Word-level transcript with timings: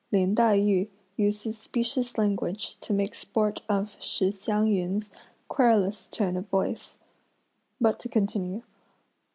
Lin 0.11 0.33
Tai 0.33 0.57
yü 0.57 0.89
uses 1.19 1.59
specious 1.59 2.17
language 2.17 2.75
to 2.79 2.91
make 2.91 3.13
sport 3.13 3.61
of 3.69 3.97
Shih 3.99 4.31
Hsiang 4.31 4.65
yün's 4.65 5.11
querulous 5.47 6.09
tone 6.09 6.35
of 6.37 6.47
voice. 6.49 6.97
But 7.79 7.99
to 7.99 8.09
continue. 8.09 8.63